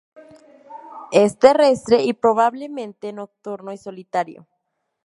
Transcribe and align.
Es 1.11 1.37
terrestre 1.37 2.03
y 2.05 2.13
probablemente 2.13 3.13
nocturno 3.13 3.71
y 3.71 3.77
solitario. 3.77 4.47